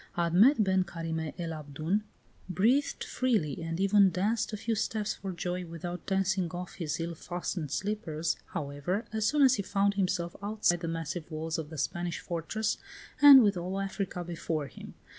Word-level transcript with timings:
VIII. 0.15 0.23
Admet 0.31 0.63
ben 0.63 0.83
Carime 0.83 1.31
el 1.37 1.53
Abdoun 1.53 2.01
breathed 2.49 3.03
freely, 3.03 3.61
and 3.61 3.79
even 3.79 4.09
danced 4.09 4.51
a 4.51 4.57
few 4.57 4.73
steps 4.73 5.13
for 5.13 5.31
joy, 5.31 5.63
without 5.63 6.07
dancing 6.07 6.49
off 6.49 6.73
his 6.77 6.99
ill 6.99 7.13
fastened 7.13 7.69
slippers, 7.69 8.35
however, 8.53 9.05
as 9.13 9.27
soon 9.27 9.43
as 9.43 9.53
he 9.57 9.61
found 9.61 9.93
himself 9.93 10.35
outside 10.41 10.79
the 10.79 10.87
massive 10.87 11.29
walls 11.29 11.59
of 11.59 11.69
the 11.69 11.77
Spanish 11.77 12.17
fortress 12.19 12.79
and 13.21 13.43
with 13.43 13.55
all 13.55 13.79
Africa 13.79 14.23
before 14.23 14.65
him. 14.65 14.95